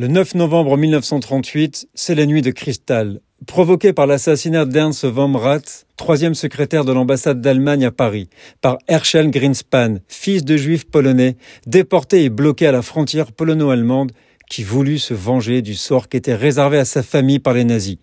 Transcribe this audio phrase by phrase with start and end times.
[0.00, 5.84] Le 9 novembre 1938, c'est la nuit de cristal, provoquée par l'assassinat d'Ernst von Rath,
[5.98, 8.30] troisième secrétaire de l'ambassade d'Allemagne à Paris,
[8.62, 11.36] par Herschel Greenspan, fils de juif polonais,
[11.66, 14.12] déporté et bloqué à la frontière polono-allemande,
[14.48, 17.98] qui voulut se venger du sort qui était réservé à sa famille par les nazis.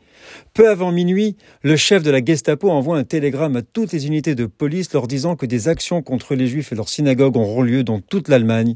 [0.53, 4.35] Peu avant minuit, le chef de la Gestapo envoie un télégramme à toutes les unités
[4.35, 7.83] de police leur disant que des actions contre les juifs et leurs synagogues auront lieu
[7.83, 8.75] dans toute l'Allemagne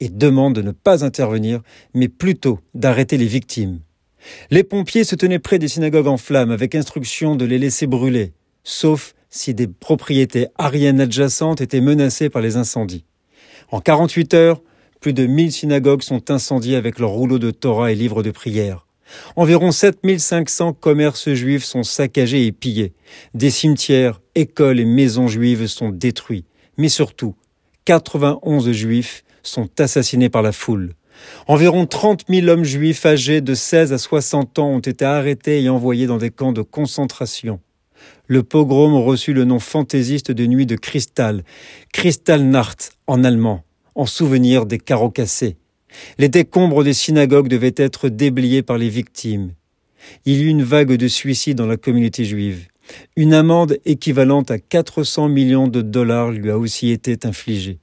[0.00, 1.60] et demande de ne pas intervenir,
[1.94, 3.80] mais plutôt d'arrêter les victimes.
[4.50, 8.32] Les pompiers se tenaient près des synagogues en flammes avec instruction de les laisser brûler,
[8.64, 13.04] sauf si des propriétés ariennes adjacentes étaient menacées par les incendies.
[13.70, 14.62] En 48 heures,
[15.00, 18.86] plus de 1000 synagogues sont incendiées avec leurs rouleaux de Torah et livres de prière.
[19.36, 22.92] Environ 7500 commerces juifs sont saccagés et pillés.
[23.34, 26.44] Des cimetières, écoles et maisons juives sont détruits.
[26.76, 27.34] Mais surtout,
[27.86, 30.94] 91 juifs sont assassinés par la foule.
[31.46, 35.68] Environ 30 000 hommes juifs âgés de 16 à 60 ans ont été arrêtés et
[35.68, 37.60] envoyés dans des camps de concentration.
[38.26, 41.44] Le pogrom reçut le nom fantaisiste de nuit de cristal,
[41.92, 45.56] Kristallnacht en allemand, en souvenir des carreaux cassés.
[46.18, 49.52] Les décombres des synagogues devaient être déblayés par les victimes.
[50.24, 52.68] Il y eut une vague de suicides dans la communauté juive.
[53.16, 57.78] Une amende équivalente à 400 millions de dollars lui a aussi été infligée.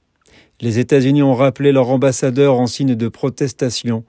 [0.60, 4.04] Les États-Unis ont rappelé leur ambassadeur en signe de protestation,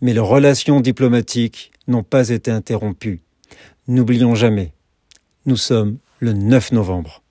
[0.00, 3.20] mais leurs relations diplomatiques n'ont pas été interrompues.
[3.88, 4.72] N'oublions jamais,
[5.44, 7.22] nous sommes le 9 novembre.